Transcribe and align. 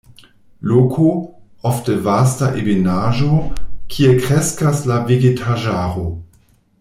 Loko, 0.69 1.09
ofte 1.71 1.97
vasta 2.07 2.49
ebenaĵo, 2.63 3.29
kie 3.97 4.17
kreskas 4.25 4.85
la 4.93 5.01
vegetaĵaro. 5.11 6.09